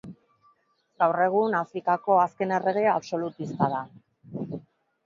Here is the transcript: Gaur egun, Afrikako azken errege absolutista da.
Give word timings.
Gaur 1.03 1.19
egun, 1.25 1.57
Afrikako 1.59 2.17
azken 2.23 2.55
errege 2.59 2.87
absolutista 2.95 3.73
da. 3.79 3.85